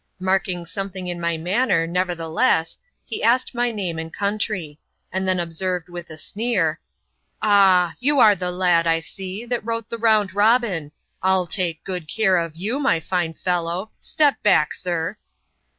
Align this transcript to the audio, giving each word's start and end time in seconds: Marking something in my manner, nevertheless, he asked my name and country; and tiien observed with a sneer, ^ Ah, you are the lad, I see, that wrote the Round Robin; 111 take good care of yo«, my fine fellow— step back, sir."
Marking 0.17 0.65
something 0.65 1.05
in 1.05 1.21
my 1.21 1.37
manner, 1.37 1.85
nevertheless, 1.85 2.79
he 3.05 3.21
asked 3.21 3.53
my 3.53 3.71
name 3.71 3.99
and 3.99 4.11
country; 4.11 4.79
and 5.11 5.27
tiien 5.27 5.39
observed 5.39 5.89
with 5.89 6.09
a 6.09 6.17
sneer, 6.17 6.79
^ 6.83 6.85
Ah, 7.39 7.93
you 7.99 8.17
are 8.19 8.33
the 8.35 8.49
lad, 8.49 8.87
I 8.87 8.99
see, 8.99 9.45
that 9.45 9.63
wrote 9.63 9.91
the 9.91 9.99
Round 9.99 10.33
Robin; 10.33 10.91
111 11.19 11.47
take 11.51 11.83
good 11.83 12.07
care 12.07 12.37
of 12.37 12.55
yo«, 12.55 12.79
my 12.79 12.99
fine 12.99 13.35
fellow— 13.35 13.91
step 14.13 14.41
back, 14.41 14.73
sir." 14.73 15.17